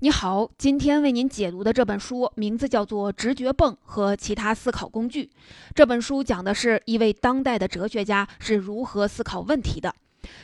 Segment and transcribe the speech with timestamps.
[0.00, 5.24] 你好，今天为您解读的这本书名字叫做《直觉泵和其他思考工具》。
[5.74, 9.94] 这本书讲的是一位当代的哲学家是如何思考问题的。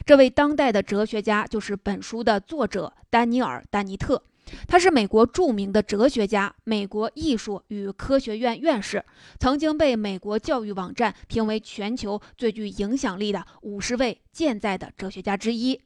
[0.07, 4.23] 这位当代的哲学家就是本书的作者丹尼尔·丹尼特。
[4.67, 9.05] 他是美国著名的哲学家，美国艺术与科学院院士，
[9.39, 15.81] 曾经被美国教育网站评为全球最具影响力的五十位健在的哲学家之一。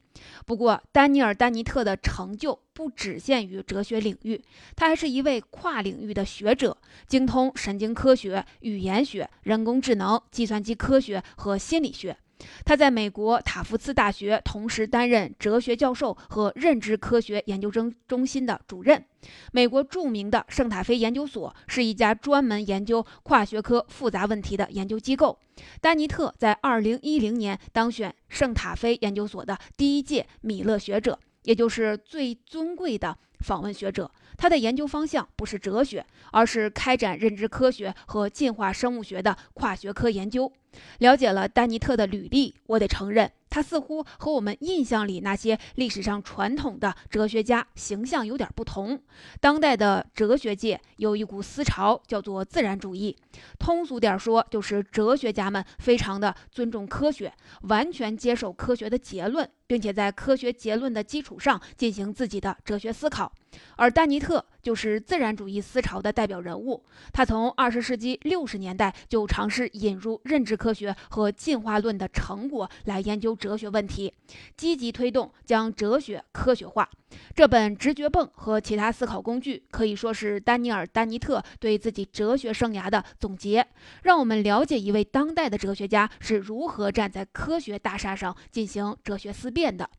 [0.45, 4.41] 不过，丹尼尔·丹尼特的成就不只限于哲学领域，
[4.75, 6.75] 他还是一位跨领域的学者，
[7.07, 12.17] 精通神经科学、语言学、人工智能、计算机科学和心理学。
[12.63, 19.03] 他在美国塔夫茨大学同时担任哲学教授和认知科学研究中中心的主任。
[19.51, 25.37] 美国著名的圣塔菲研究所是一家专门研究跨学科复杂问题的研究机构。
[25.81, 34.09] 丹尼特在2010年当选圣塔菲研究所的第一届米勒学者，也就是最尊贵的访问学者。
[34.37, 40.51] 他的研究方向不是哲学，而是开展认知科学和进化生物学的跨学科研究。
[40.99, 49.01] 了解了丹尼特的履历，我得承认，他似乎和我们印象里那些历史上传统的哲学家形象有点不同。
[49.39, 53.17] 当代的哲学界有一股思潮，叫做自然主义。
[53.57, 63.26] 通俗点说，就是哲学家们非常的尊重科学，完全接受科学的结论，并且在科学结论的基础上进行自己的哲学思考。
[63.75, 66.83] 而丹尼特就是自然主义思潮的代表人物。
[67.13, 74.13] 他从二十世纪六十年代就尝试引入认知科学和进化论的成果来研究哲学问题，
[74.55, 76.89] 积极推动将哲学科学化。
[77.33, 83.65] 这本《直觉泵和其他思考工具》可以说是丹尼尔·丹尼特对自己哲学生涯的总结，
[84.03, 89.89] 让我们了解一位当代的哲学家是如何站在科学大厦上进行哲学思辨的。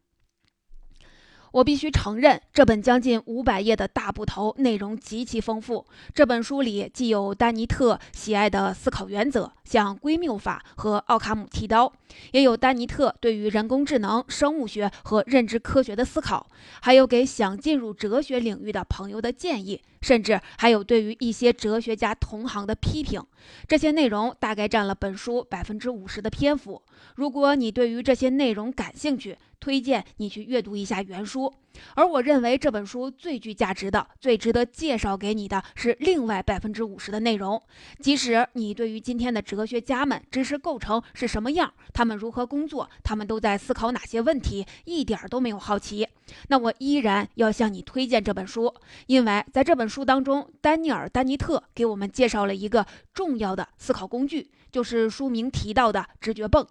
[1.52, 5.86] 我必须承认，这本将近五百页的大部头内容极其丰富。
[6.14, 11.92] 这本书里既有丹尼特喜爱的思考原则，像归谬法和奥卡姆剃刀，
[12.32, 16.46] 也有丹尼特对于人工智能、生物学和认知科学的思考，
[16.80, 23.22] 还有给想进入哲学领域的朋友的建议，甚至还有对于一些哲学家同行的批评。
[23.66, 26.80] 这些内容大概占了本书百分之五十的篇幅。
[27.16, 31.52] 如果你对于这些内容感兴趣，推荐你去阅读一下原书，
[31.94, 37.60] 而我认为这本书最具价值的、最值得介绍给你的是另外百分之五十的内容。
[38.00, 46.06] 即使你对于今天的哲学家们知识构成是什么样，他们如何工作，他们都在思考哪些问题，一点都没有好奇，
[46.48, 48.74] 那我依然要向你推荐这本书，
[49.06, 56.66] 因为在这本书当中，丹尼尔·丹尼特给我们介绍了一个重要的思考工具，就是书名提到的直觉泵。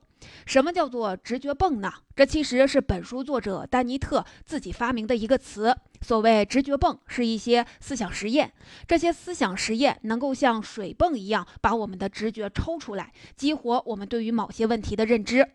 [0.45, 1.91] 什么叫做直觉泵呢？
[2.15, 5.75] 这其实是本书作者丹尼特自己发明的一个词。
[6.01, 8.53] 所谓直觉泵，是一些思想实验。
[8.87, 15.49] 这些思想实验能够像水泵一样，把我们的直觉抽出来，激活我们对于某些问题的认知。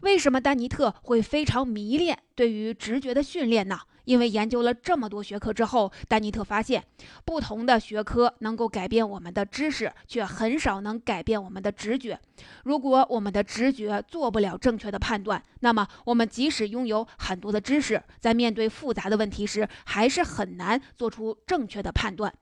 [0.00, 3.80] 为什么丹尼特会非常迷恋对于直觉的训练呢？
[4.06, 6.82] 因为研究了这么多学科之后，丹尼特发现，
[7.24, 12.18] 不同的学科能够改变我们的知识，却很少能改变我们的直觉。
[12.64, 22.32] 如果我们的直觉做不了正确的判断，那么我们即使拥有很多的知识，在面对复杂的问题时，还是很难做出正确的判断。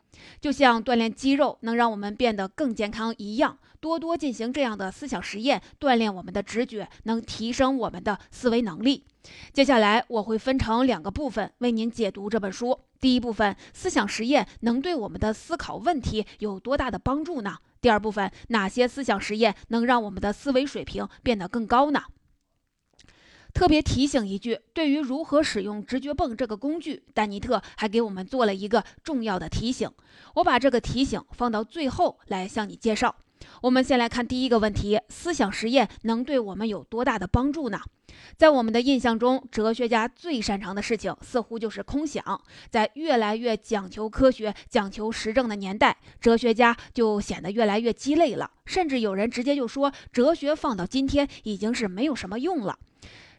[0.41, 9.05] 就像锻炼肌肉能让我们变得更健康一样，多多进行这样的思想实验，锻炼我们的直觉，能提升我们的思维能力。
[9.53, 12.81] 接下来我会分成两个部分为您解读这本书。
[12.99, 17.59] 第一部分，思想实验能对我们的思考问题有多大的帮助呢？
[17.83, 22.05] 第二部分，哪些思想实验能让我们的思维水平变得更高呢？
[23.53, 29.91] 特别提醒一句，对于如何使用直觉泵这个工具，丹尼特还给我们做了一个重要的提醒。
[30.37, 33.15] 我把这个提醒放到最后来向你介绍。
[33.63, 37.81] 我们先来看第一个问题：思想实验能对我们有多大的帮助呢？
[38.37, 42.41] 在我们的印象中，哲学家最擅长的事情似乎就是空想。
[42.71, 48.51] 在越来越讲求科学、讲求实证的年代，哲学家就显得越来越鸡肋了。
[48.67, 52.79] 甚至有人直接就说，哲学放到今天已经是没有什么用了。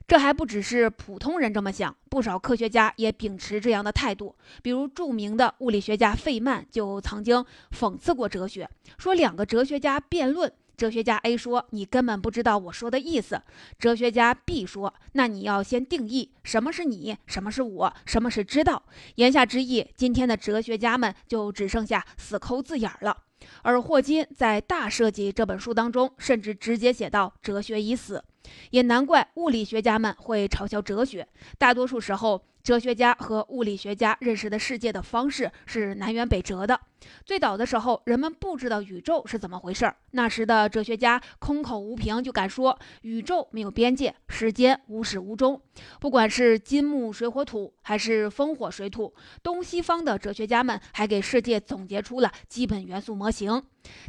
[0.07, 4.35] 这还不只是普通人这么想，不少科学家也秉持这样的态度。
[4.61, 8.69] 比如，著名的物理学家费曼就曾经讽刺过哲学，
[8.99, 13.41] 说两个哲学家辩论，哲学家 A 说：“你根本不知道我说的意思。”
[13.79, 18.83] 哲学家 B 说：“那你要先定义什么是你，什么是我，什么是知道。”
[19.15, 23.17] 言下之意，今天的哲学家们就只剩下死抠字眼了。
[23.63, 28.23] 而霍金在《大设计》这本书当中，甚至直接写到：“哲学已死。”
[28.71, 31.27] 也难怪物理学家们会嘲笑哲学。
[31.57, 36.81] 大多数时候，哲学家和物理学家认识的世界的方式是南辕北辙的。
[37.23, 39.95] 最早的时候，人们不知道宇宙是怎么回事儿。
[40.13, 45.61] 那时的哲学家空口无凭就敢说宇宙没有边界，时间无始无终。
[45.99, 49.13] 不管是金木水火土，还是风火水土，
[49.43, 53.61] 东西方的哲学家们还给世界总结出了基本元素模型。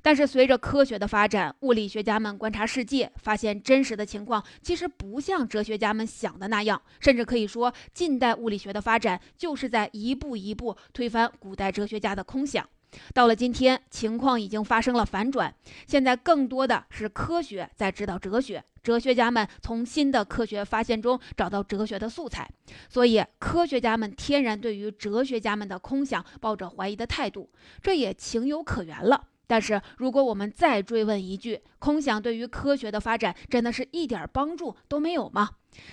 [0.03, 12.65] 但是随着科学的发展，物理学家们观察世界，发现真实的情况其实不像哲学家们想的那样，甚至可以说，近代物物理学的发展就是在一步一步推翻古代哲学家的空想。
[13.13, 15.53] 到了今天，情况已经发生了反转。
[15.89, 22.49] 现在更多的是科学在指导哲学，哲学家们从新的科学发现中找到哲学的素材，
[22.89, 27.51] 所以科学家们天然对于哲学家们的空想抱着怀疑的态度，
[27.83, 29.27] 这也情有可原了。
[29.47, 35.51] 但是，如果我们再追问一句，空想对于科学的发展真的是一点帮助都没有吗？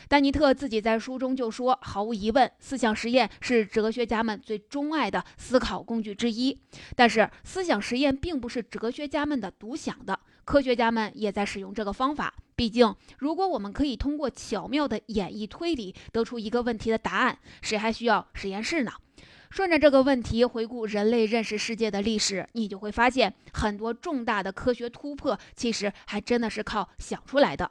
[0.08, 6.58] 丹尼特自己在书中就说：“毫无疑问，思想实验是哲学家们最钟爱的思考工具之一。
[6.96, 12.34] 但是，思想实验并不是哲学家们的独享的，科学家们也在使用这个方法。
[12.56, 18.92] 毕竟，如果我们可以通过巧妙的演绎推理得出一个问题的答案，谁还需要实验室呢？”
[19.54, 27.70] 顺着这个问题回顾人类认识世界的历史，你就会发现，很多重大的科学突破其实还真的是靠想出来的。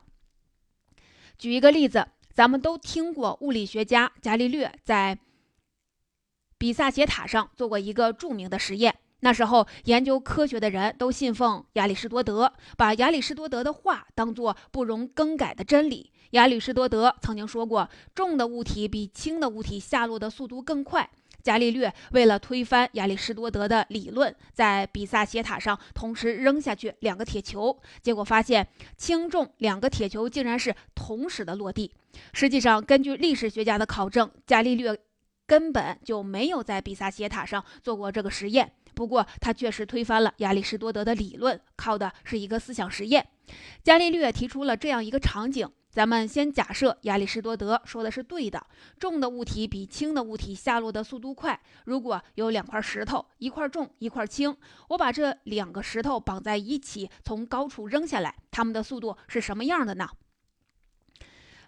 [1.36, 5.18] 举一个例子，咱们都听过物理学家伽利略在
[6.56, 8.94] 比萨斜塔上做过一个著名的实验。
[9.18, 16.12] 那时候研究科学的人都信奉亚里士多德，把亚里士多德的话当作不容更改的真理。
[16.30, 21.10] 亚里士多德曾经说过，重的物体比轻的物体下落的速度更快。
[21.42, 28.66] 伽利略为了推翻亚里士多德的理论，在比萨斜塔上同时扔下去两个铁球，结果发现
[28.96, 31.92] 轻重两个铁球竟然是同时的落地。
[32.32, 34.96] 实际上，根据历史学家的考证，伽利略
[35.46, 38.72] 根本就没有在比萨斜塔上做过这个实验。
[38.94, 43.26] 不过，他确实推翻了亚里士多德的理论，靠的是一个思想实验。
[43.82, 45.68] 伽利略提出了这样一个场景。
[45.92, 48.66] 咱们先假设亚里士多德说的是对的，
[48.98, 51.60] 重的物体比轻的物体下落的速度快。
[51.84, 54.56] 如果有两块石头，一块重，一块轻，
[54.88, 60.08] 我把这两个石头绑在一起，从高处扔下来，它们的速度是什么样的呢？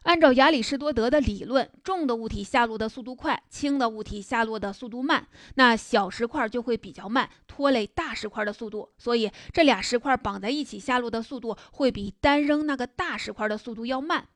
[0.05, 8.91] 按照亚里士多德的理论，重的物体下落的速度快，轻的物体下落的速度慢，那小石块就会比较慢，拖累大石块的速度。
[8.99, 14.29] 所以这俩石块绑在一起下落的速度会比单扔那个大石块的速度要慢。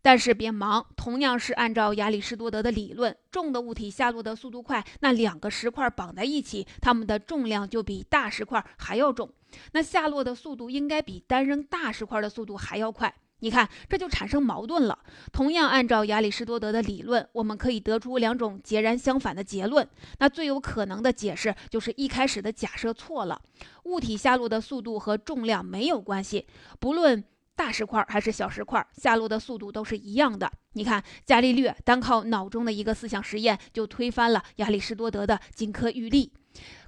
[0.00, 9.28] 但是别忙，同样是按照亚里士多德的理论，重的物体下落的速度快，那两个石块绑在一起，它们的重量就比大石块还要重，
[9.72, 13.12] 那下落的速度应该比单扔大石块的速度还要快。
[13.40, 14.98] 你看，这就产生矛盾了。
[15.32, 19.88] 同样按照亚里士多德的理论，我们可以得出两种截然相反的结论。
[20.18, 23.40] 那最有可能的解释就是一开始的假设错了，
[23.84, 26.46] 物体下落的速度和重量没有关系，
[26.80, 27.22] 不论
[27.54, 30.50] 大石块还是小石块，下落的速度都是一样的。
[30.72, 36.30] 你看，伽利略单靠脑中的一个思想实验，就推翻了亚里士多德的金科玉律。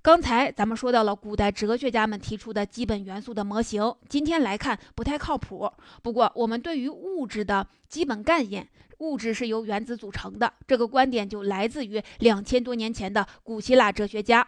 [0.03, 5.71] 刚才咱们说到了古代哲学家们提出的基本元素的模型，今天来看不太靠谱。
[6.03, 8.69] 不过，我们对于物质的基本概念，
[8.99, 14.47] 物质是由原子组成的这个观点，就来自于两千多年前的古希腊哲学家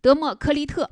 [0.00, 0.90] 德谟克利特。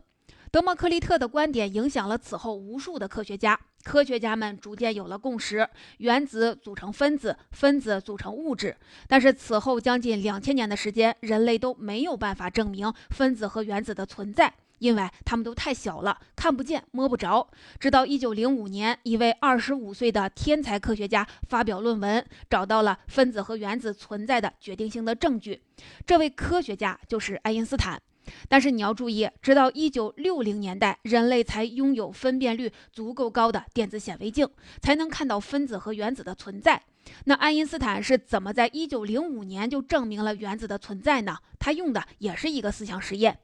[0.53, 3.59] 德谟克利特的观点影响了此后无数的科学家。
[3.85, 5.67] 科学家们逐渐有了共识：
[5.97, 8.77] 原子组成分子，分子组成物质。
[9.09, 17.49] 但是此后将近两千年的时间，人类都没有办法证明分子和原子的存在，因为它们都太小了，看不见、摸不着。
[17.81, 25.63] 直到一九零五年，一位二十五岁的天才科学家发表论文，找到了分子和原子存在的决定性的证据。
[26.05, 28.03] 这位科学家就是爱因斯坦。
[28.49, 34.49] 但是你要注意，直到一九六零年代，人类才拥有分辨率足够高的电子显微镜，
[34.81, 36.83] 才能看到分子和原子的存在。
[37.25, 41.37] 那爱因斯坦是怎么在一九零五年就证明了原子的存在呢？
[41.59, 43.39] 他用的也是一个思想实验。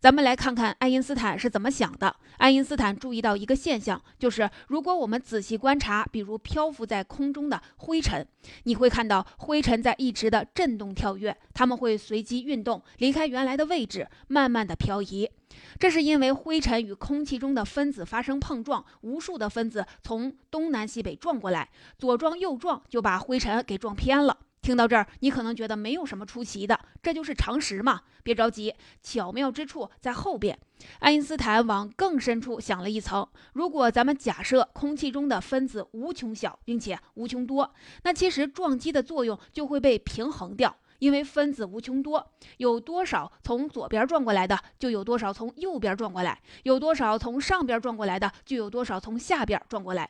[0.00, 2.14] 咱们来看看爱因斯坦是怎么想的。
[2.38, 8.26] 爱因斯坦注意到一个现象，就是如果我们仔细观察，比如漂浮在空中的灰尘，
[8.64, 15.30] 你会看到灰尘在一直的震动跳跃，它们会随机运动，离开原来的位置，慢慢的漂移。
[15.78, 24.36] 这是因为灰尘与空气中的分子发生碰撞，无数的分子从东南西北撞过来，左撞右撞，就把灰尘给撞偏了。
[24.64, 28.00] 听到这儿，你可能觉得没有什么出奇的，这就是常识嘛。
[28.22, 30.58] 别着急，巧妙之处在后边。
[31.00, 40.74] 爱因斯坦往更深处想了一层：如果咱们假设空气中的分子无穷小，并且无穷多，那其实撞击的作用就会被平衡掉。
[40.98, 50.08] 因为分子无穷多，有多少从左边转过来的，就有多少从右边转过来；有多少从上边转过来的，就有多少从下边转过来。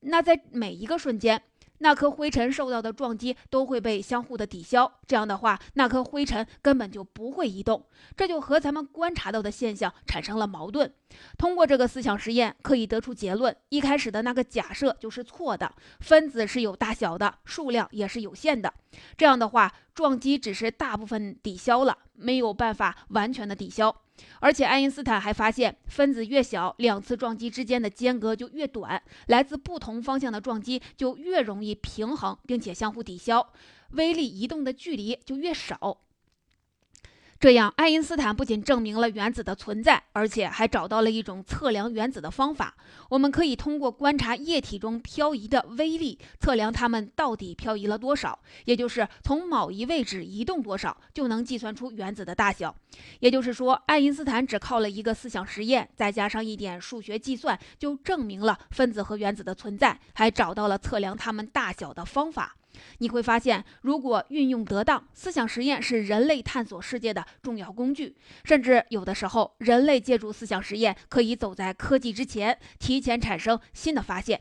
[0.00, 1.42] 那在每一个瞬间。
[1.78, 10.92] 那颗灰尘受到的撞击都会被相互的抵消，这样的话，那颗灰尘根本就不会移动，这就和咱们观察到的现象产生了矛盾。
[11.38, 18.72] 通过这个思想实验，可以得出结论：一开始的那个假设就是错的，分子是有大小的，数量也是有限的。
[19.16, 23.94] 这样的话，撞击只是大部分抵消了，没有办法完全的抵消。
[24.40, 33.52] 而且爱因斯坦还发现，分子越小，两次撞击之间的间隔就越短，来自不同方向的撞击就越容易平衡，并且相互抵消，
[33.90, 35.98] 微粒移动的距离就越少。
[37.38, 42.74] 这样，爱因斯坦不仅证明了原子的存在，而且还找到了一种测量原子的方法。
[43.10, 52.74] 我们可以通过观察液体中漂移的微粒，测量它们到底漂移了多少，也就是从某一位置移动多少，就能计算出原子的大小。
[53.20, 62.56] 也就是说，爱因斯坦只靠了一个思想实验，再加上一点数学计算，就证明了分子和原子的存在，还找到了测量它们大小的方法。
[62.98, 68.16] 你会发现，如果运用得当，思想实验是人类探索世界的重要工具。
[68.44, 74.40] 甚至有的时候，人类借助思想实验，可以走在科技之前，提前产生新的发现。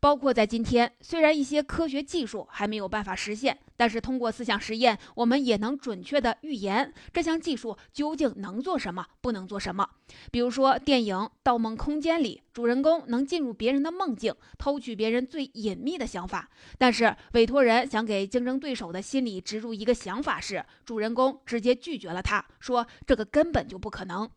[0.00, 9.88] 包括在今天，虽然一些科学技术还没有办法实现，但是通过思想实验，我们也能准确地预言这项技术究竟能做什么，不能做什么。
[10.30, 16.48] 比如说，电影《盗梦空间》里，主人公能进入别人的梦境，偷取别人最隐秘的想法。
[16.78, 24.26] 但是，委托人想给竞争对手的心里植入一个想法时，主人公直接拒绝了他，说这个根本就不可能。《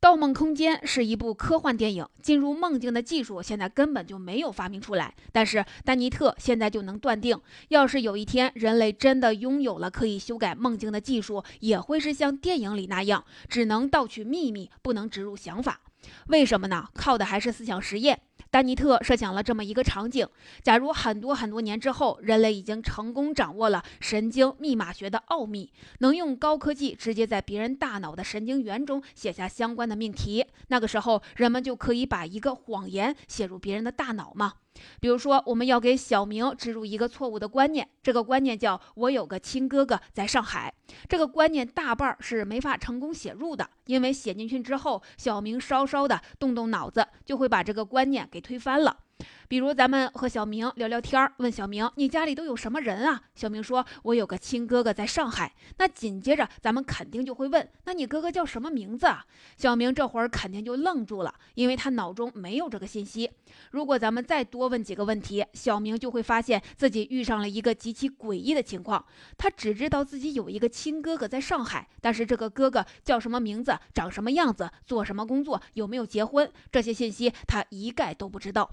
[0.00, 5.12] 盗梦空间》是一部科幻电影，进入梦境的技术现在根本就没有发明出来。
[5.32, 7.36] 但是丹尼特现在就能断定，
[7.70, 15.80] 要是有一天人类真的拥有了可以修改梦境的技术，也会是像电影里那样，只能盗取秘密，不能植入想法。
[16.28, 16.86] 为什么呢？
[16.94, 18.20] 靠的还是思想实验。
[18.50, 20.26] 丹尼特设想了这么一个场景：
[20.62, 34.54] 假如很多很多年之后，人类已经成功掌握了神经密码学的奥秘，能用高科技直接在别人大脑的神经元中写下相关的命题，那个时候人们就可以把一个谎言写入别人的大脑吗？
[35.00, 40.72] 比如说，我们要给小明植入一个错误的观念，这个观念叫“我有个亲哥哥在上海”。
[41.08, 49.07] 这个观念大半是没法成功写入的，因为写进去之后，小明稍稍的动动脑子，就会把这个观念给推翻了。
[49.48, 53.22] 比如咱们和小明聊聊天，问小明你家里都有什么人啊？
[53.34, 59.24] 小明说：“我有个亲哥哥在上海。”那紧接着咱们肯定就会问：“那你哥哥叫什么名字啊？”
[59.56, 63.30] 小明这会儿肯定就愣住了，因为他脑中没有这个信息。
[63.70, 69.02] 如果咱们再多问几个问题，小明就会发现自己遇上了一个极其诡异的情况。
[69.38, 78.70] 他只知道自己有一个亲哥哥在上海，但是这个哥哥叫什么名字、长什么样子、做什么工作、有没有结婚，这些信息他一概都不知道。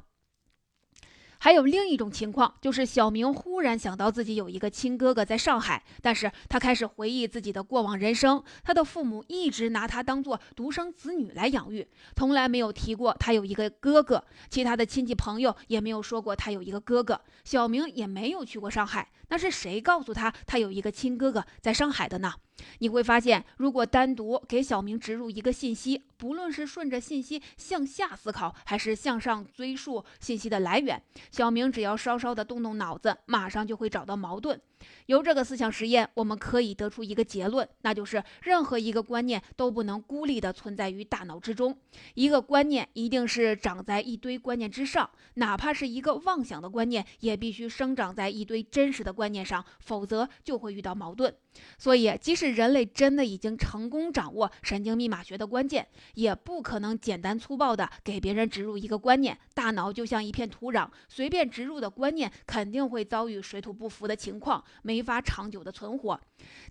[1.46, 8.44] 还有另一种情况，就是小明忽然想到自己有一个亲哥哥在上海，但是他开始回忆自己的过往人生。
[8.64, 14.26] 他的父母一直拿他当做独生子女来养育，从来没有提过他有一个哥哥。
[14.50, 17.22] 其他的亲戚朋友也没有说过他有一个哥哥。
[17.44, 22.34] 小明也没有去过上海，那是谁告诉他他有一个亲哥哥在上海的呢？
[22.80, 34.60] 你会发现，如果单独给小明植入一个信息，不论是顺着信息向下思考，还是向上追溯信息的来源，小明只要稍稍的动动脑子，马上就会找到矛盾。
[35.08, 41.78] 由这个思想实验，我们可以得出一个结论，那就是任何一个观念都不能孤立地存在于大脑之中。
[42.14, 51.34] 一个观念一定是长在一堆观念之上，哪怕是一个妄想的观念，也必须生长在一堆真实的观念上，否则就会遇到矛盾。
[51.78, 59.38] 所以，即使人类真的已经成功掌握神经密码学的关键，也不可能简单粗暴地给别人植入一个观念。
[59.54, 64.62] 大脑就像一片土壤，随便植入的观念肯定会遭遇水土不服的情况。
[64.82, 66.20] 没法长久的存活。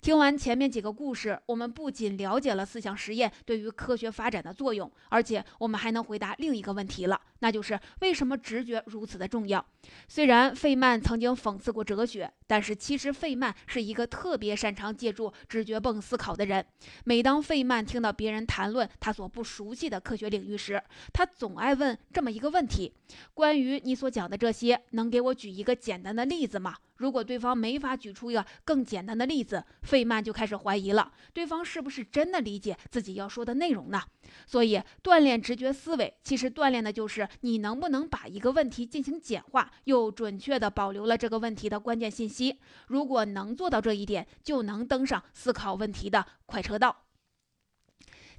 [0.01, 9.63] 听完前面几个故事，我们不仅了解了思想实验对于科学发展的作用，而且我们还能回答另一个问题了，那就是为什么直觉如此的重要？
[10.09, 16.65] 虽然费曼曾经讽刺过哲学，但是其实费曼是一个特别擅长借助直觉泵思考的人。
[17.05, 20.83] 每当费曼听到别人谈论他所不熟悉的科学领域时，
[21.13, 22.95] 他总爱问这么一个问题：
[23.35, 26.75] 关于你所讲的这些，能给我举一个简单的例子吗？
[26.97, 34.01] 如果对方没法举出一个更简单的例子，费曼就开始怀疑了：对方是不是真的理解自己要说的内容呢？
[34.47, 42.59] 所以，锻炼直觉思维，其实锻炼的就是你能不能把一个问题进行简化，又准确地保留了这个问题的关键信息。
[42.87, 47.04] 如果能做到这一点，就能登上思考问题的快车道。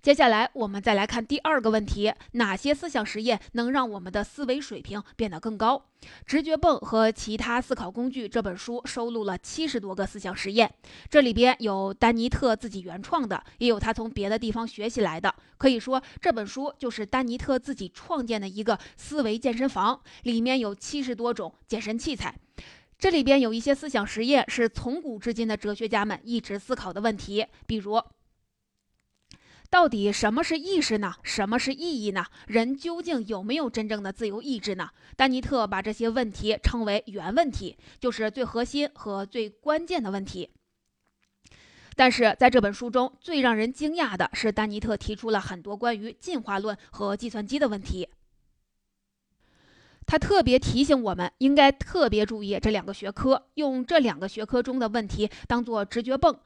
[0.06, 5.88] 接下来，我们再来看第二个问题：哪些思想实验能让我们的思维水平变得更高？
[6.28, 10.72] 《直觉泵和其他思考工具》这本书收录了七十多个思想实验，
[11.10, 15.34] 这里边有丹尼特自己原创的，也有他从别的地方学习来的。
[15.58, 22.36] 可以说，这本书就是丹尼特自己创建的一个思维健身房，里面有七十多种健身器材。
[23.00, 28.00] 这里边有一些思想实验是从古至今的哲学家们一直思考的问题，比如。
[29.76, 31.16] 到底什么是意识呢？
[31.22, 32.26] 什么是意义呢？
[32.48, 34.90] 人究竟有没有真正的自由意志呢？
[35.18, 40.50] 丹尼特把这些问题称为原问题，就是最核心和最关键的问题。
[41.94, 48.08] 但是在这本书中最让人惊讶的是，丹尼特提出了很多关于进化论和计算机的问题。
[50.08, 56.40] 他特别提醒我们，应该特别注意这两个学科，用这两个学科中的问题当做直觉泵。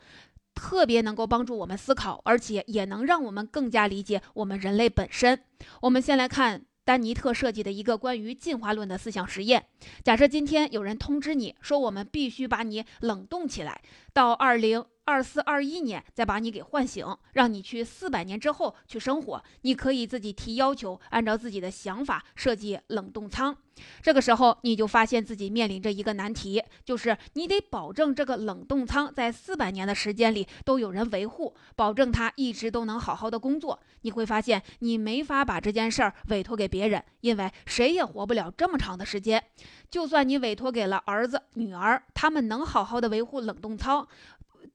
[0.60, 5.40] 特别能够帮助我们思考，而且也能让我们更加理解我们人类本身。
[5.84, 9.68] 我们先来看丹尼特设计的一个关于进化论的思想实验。
[10.04, 14.84] 假设今天有人通知你说，我们必须把你冷冻起来，到二零。
[15.10, 19.44] 二四二一年再把你给唤醒，让你去四百年之后去生活。
[19.62, 23.58] 你可以自己提要求，按照自己的想法设计冷冻舱。
[24.04, 33.80] 这个时候你就发现自己面临着一个难题，就是你得保证这个冷冻舱在四百年的时间里都有人维护，保证它一直都能好好的工作。
[34.02, 39.44] 你会发现你没法把这件事儿委托给别人，因为谁也活不了这么长的时间。
[39.90, 44.08] 就算你委托给了儿子、女儿，他们能好好的维护冷冻舱。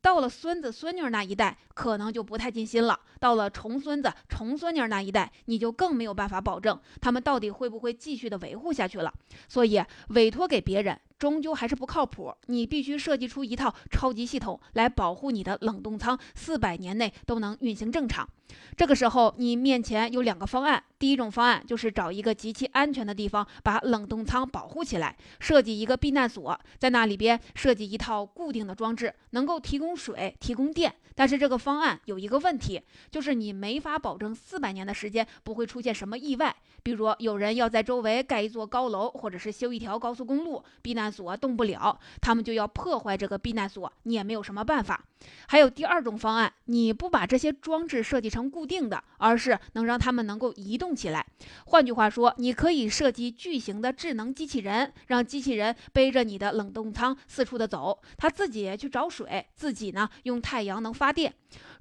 [0.04, 9.10] 到了孙子孙女那一代，可能就不太尽心了；到了重孙子重孙女那一代，你就更没有办法保证他们到底会不会继续的维护下去了。
[9.48, 11.00] 所以，委托给别人。
[11.18, 18.28] 终究还是不靠谱，你必须设计出一套超级系统来保护你的冷冻仓，四百年内都能运行正常。
[18.76, 20.82] 这个时候，你面前有两个方案。
[20.98, 30.94] 第一种方案就是找一个极其安全的地方，把冷冻仓保护起来，设计一个避难所，在那里边设计一套固定的装置，能够提供水、提供电。
[31.14, 45.04] 但是这个方案有一个问题，就是你没法保证四百年的时间不会出现什么意外，比如有人要在周围盖一座高楼，或者是修一条高速公路，避难难所动不了，他们就要破坏这个避难所，你也没有什么办法。
[45.48, 51.24] 还有第二种方案，你不把这些装置设计成固定的，而是能让他们能够移动起来。
[51.66, 61.34] 换句话说，你可以设计巨型的智能机器人，让机器人背着你的冷冻仓四处的走，他自己去找水，自己呢用太阳能发电。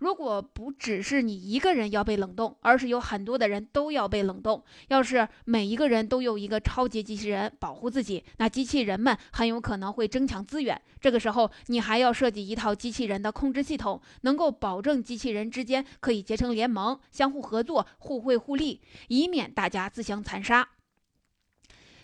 [0.03, 10.81] 如果不只是你一个人要被冷冻，而是有很多的人都要被冷冻，要是每一个人都有一个超级机器人保护自己，那机器人们很有可能会争抢资源。
[10.99, 20.67] 这个时候，你还要设计一套机器人的控制系统，能够保证机器人之间可以结成联盟，相互合作，互惠互利，以免大家自相残杀。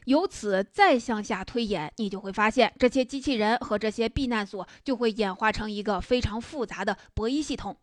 [0.05, 7.75] 由此再向下推演，你就会发现，这些机器人和这些避难所就会演化成一个非常复杂的博弈系统。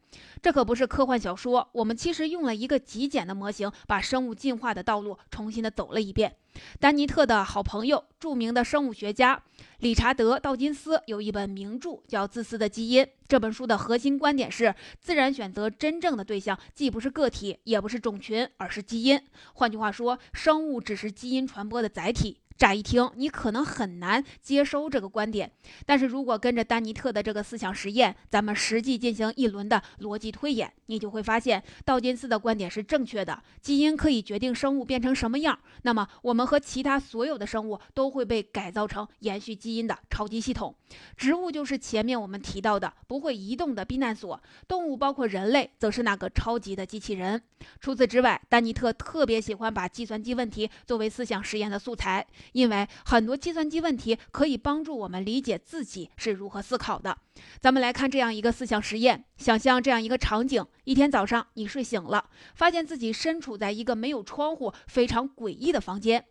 [0.42, 6.36] 这可不是科幻小说，我们其实用了一个极简的模型，把生物进化的道路重新的走了一遍。
[6.80, 9.42] 丹尼特的好朋友，著名的生物学家
[9.78, 13.04] 理查德·道金斯有一本名著叫《自私的基因》。
[13.28, 19.20] 这本书的核心观点是，自然选择真正的对象既不是个体，也不是种群，而是基因。
[19.54, 22.38] 换句话说，生物只是基因传播的载体。
[22.56, 25.50] 乍一听，你可能很难接收这个观点。
[25.84, 33.42] 但是如果跟着丹尼特的这个思想实验，咱们实际进行一轮的逻辑推演，你就会发现道金斯的观点是正确的。
[33.60, 40.74] 基因可以决定生物变成什么样，那么我们和其他所有的生物都会被改造成延续基因的超级系统。
[41.14, 47.42] 植物就是前面我们提到的不会移动的避难所，动物包括人类则是那个超级的机器人。
[47.80, 52.26] 除此之外，丹尼特特别喜欢把计算机问题作为思想实验的素材。
[52.52, 57.18] 因为很多计算机问题可以帮助我们理解自己是如何思考的。
[57.60, 66.24] 咱们来看这样一个思想实验：想象这样一个场景，一天早上你睡醒了，发现自己身处在一个没有窗户、非常诡异的房间。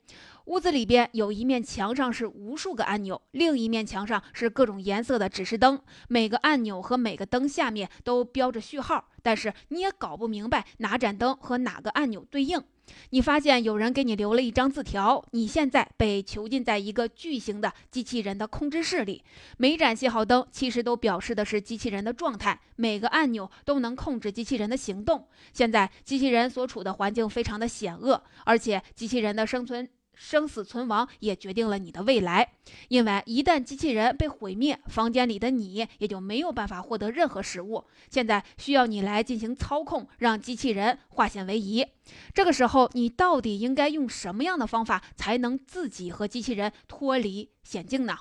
[0.45, 12.61] 屋子里边有一面墙上是无数个按钮，另一面墙上是各种颜色的指示灯，每个按钮和每个灯下面都标着序号，但是你也搞不明白哪盏灯和哪个按钮对应。
[13.09, 19.23] 你发现有人给你留了一张字条，你现在被囚禁在一个巨型的机器人的控制室里，
[19.57, 25.27] 每盏信号灯其实都表示的是机器人的状态，每个按钮都能控制机器人的行动。
[25.51, 29.89] 现在机器人所处的环境非常的险恶，而且机器人的生存。
[30.15, 32.53] 生死存亡也决定了你的未来，
[32.87, 37.85] 因为一旦机器人被毁灭，房间里的你也就没有办法获得任何食物。
[38.09, 41.85] 现在需要你来进行操控，让机器人化险为夷。
[42.33, 48.17] 这个时候，你到底应该用什么样的方法才能自己和机器人脱离险境呢？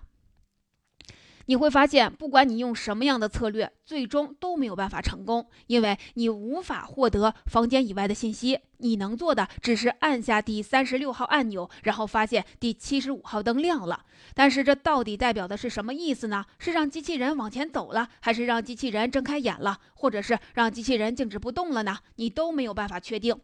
[1.46, 8.61] 你会发现，不管你用什么样的策略，最终都没有办法成功，因为你无法获得房间以外的信息。
[8.78, 14.04] 你能做的只是按下第三十六号按钮，然后发现第七十五号灯亮了。
[14.34, 16.44] 但是这到底代表的是什么意思呢？
[16.58, 21.98] 是让机器人往前走了，还是让机器人睁开眼了，或者是让机器人静止不动了呢？
[22.16, 23.37] 你都没有办法确定。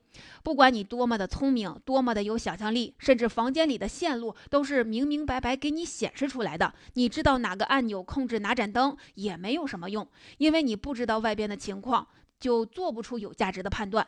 [0.42, 12.06] 不管你多么的聪明，多么的有想象力，甚至房间里的线路都是明明白白给你显示出来的，你知道哪个按钮控制哪盏灯也没有什么用，因为你不知道外边的情况。
[12.40, 14.05] 就做不出有价值的判断。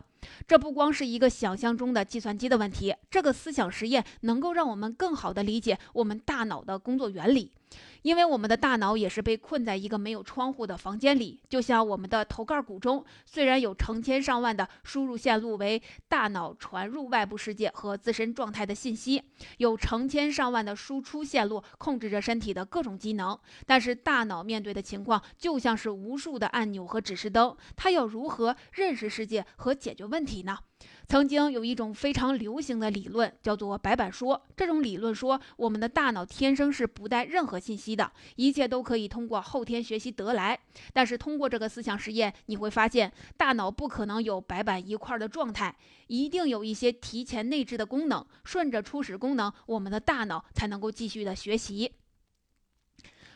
[0.48, 7.52] 这不光是一个想象中的计算机的问题，这个思想实验能够让我们更好的理解我们大脑的工作原理。
[8.02, 19.22] 因为我们的大脑也是被困在一个没有窗户的房间里，就像我们的头盖骨中，虽然有成千上万的输入线路为大脑传入外部世界和自身状态的信息，
[19.58, 30.58] 有成千上万的输出线路控制着身体的各种机能，但是大脑面对的情况就像是无数的按钮和指示灯，它要如何认识世界和解决问题呢？
[31.06, 34.40] 曾经有一种非常流行的理论，叫做白板说。
[34.56, 40.58] 这种理论说，我们的大脑天生是不带任何信息的，一切都可以通过后天学习得来。
[40.92, 51.92] 但是通过这个思想实验，你会发现，大脑不可能有白板一块的状态，一定有一些提前内置的功能，顺着初始功能，我们的大脑才能够继续的学习。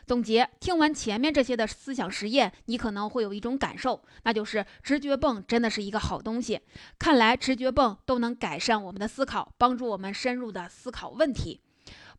[0.07, 6.61] 总结，听完前面这些的思想实验，你可能会有一种感受，那就是直觉泵真的是一个好东西。
[6.97, 11.59] 看来直觉泵都能改善我们的思考，帮助我们深入的思考问题。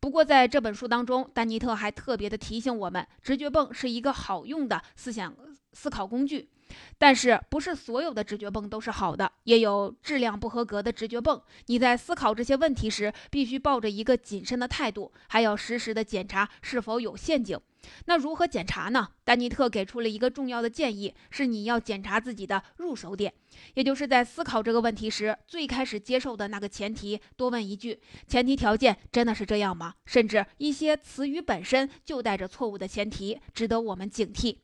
[0.00, 5.34] 不过在这本书当中，丹尼特还特别的提醒我们，直觉泵是一个好用的思想
[5.72, 6.50] 思考工具。
[6.98, 11.40] 但是不是所有的直觉泵都是好的，也有质量不合格的直觉泵。
[11.68, 17.58] 你在思考这些问题时，必须抱着一个谨慎的态度，还要实时的检查是否有陷阱。
[18.06, 19.08] 那如何检查呢？
[19.24, 23.32] 丹尼特给出了一个重要的建议，是你要检查自己的入手点，
[23.74, 27.20] 也就是在思考这个问题时，最开始接受的那个前提。
[27.36, 29.94] 多问一句：前提条件真的是这样吗？
[30.06, 34.58] 甚至一些词语本身就带着错误的前提，值得我们警惕。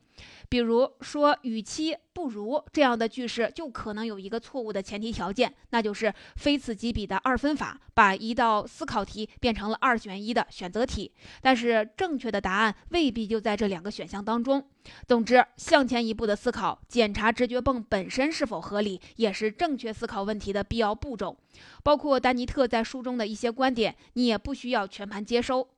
[0.54, 11.10] 比如说，与其不如这样的句式，就可能有一个错误的前提条件，那就是非此即彼的二分法，把一道思考题变成了二选一的选择题。
[11.42, 14.64] 但是正确的答案未必就在这两个选项当中。
[15.08, 21.36] 总之，向前一步的思考，检查直觉泵本身是否合理，也是正确思考问题的必要步骤。
[21.82, 25.68] 包括丹尼特在书中的一些观点，你也不需要全盘接收。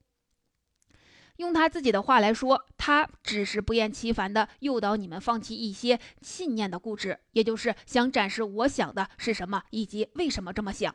[1.36, 10.94] 用他自己的话来说，他只是不厌其烦地诱导你们放弃一些信念的固执，也就是想展示我想的是什么以及为什么这么想。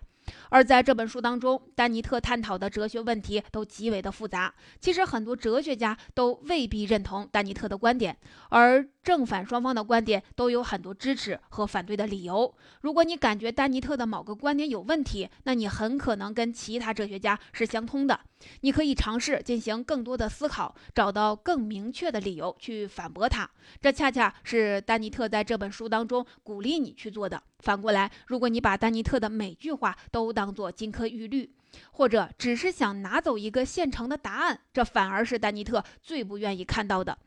[0.49, 4.53] 而在这本书当中，丹尼特探讨的哲学问题都极为的复杂。
[4.79, 8.15] 其实很多哲学家都未必认同丹尼特的观点，
[8.49, 12.53] 而正反双方的观点都有很多支持和反对的理由。
[12.81, 18.19] 如果你感觉丹尼特的某个观点有问题，那你很可能跟其他哲学家是相通的。
[18.61, 23.49] 你可以尝试进行更多的思考，找到更明确的理由去反驳他。
[23.79, 27.41] 这恰恰是丹尼特在这本书当中鼓励你去做的。
[27.59, 31.51] 反过来，如果你把丹尼特的每句话都当作金科玉律，
[31.91, 37.17] 或者只是想拿走一个现成的答案，这反而是丹尼特最不愿意看到的。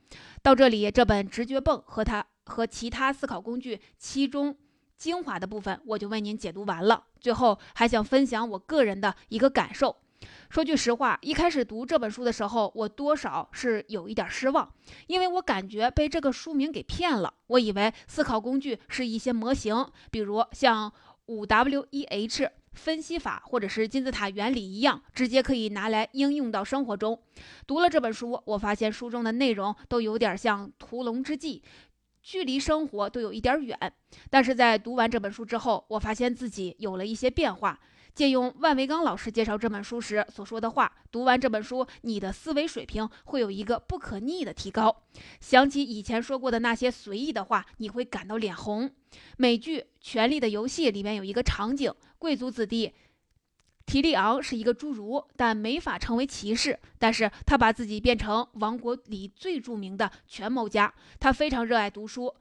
[0.42, 4.56] 到这里，这本直觉泵和他和其他思考工具其中
[4.96, 7.04] 精华的部分，我就为您解读完了。
[7.20, 9.96] 最后，还想分享我个人的一个感受。
[10.48, 14.72] 说句实话，一开始读这本书的时候，我多少是有一点失望，
[15.06, 17.34] 因为我感觉被这个书名给骗了。
[17.48, 20.90] 我以为思考工具是一些模型，比如像
[21.26, 27.18] 五 W 一 H 分析法或者是金字塔原理一样，直接可以拿来应用到生活中。
[27.66, 31.62] 读了这本书，我发现书中的内容都有点像屠龙之计，
[32.22, 33.78] 距离生活都有一点远。
[34.28, 37.80] 但是在读完这本书之后，我发现自己有了一些变化。
[38.14, 45.02] 借用万维刚老师介绍这本书时所说的话，读完这本书，你的思维水平会有一个不可逆的提高。
[45.40, 48.90] 想起以前说过的那些随意的话，你会感到脸红。
[49.36, 52.92] 美剧《权力的游戏》里面有一个场景，贵族子弟。
[53.86, 56.78] 提利昂是一个侏儒，但没法成为骑士。
[56.98, 60.92] 但是他把自己变成王国里最著名的权谋家。
[61.20, 62.34] 他非常热爱读书，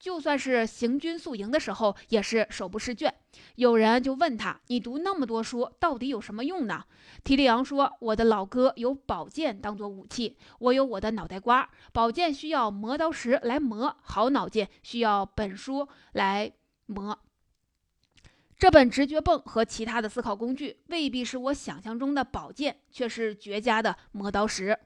[0.00, 3.14] 就算是行军宿营的时候，也是手不释卷。
[3.56, 6.82] 有人就问他：“你读那么多书，到底有什么用呢？”
[7.22, 11.68] 提利昂说：“我的老哥有宝剑当做武器，我有我的脑袋瓜。
[11.92, 16.50] 宝剑需要磨刀石来磨，好脑筋需要本书来
[16.86, 17.18] 磨。”
[18.56, 24.78] 这本直觉泵和其他的思考工具未必是我想象中的宝剑，却是绝佳的磨刀石。